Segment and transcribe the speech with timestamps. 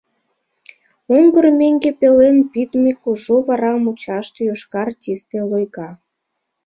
[1.15, 5.89] Оҥгыр меҥге пелен пидме кужу вара мучаште йошкар тисте лойга.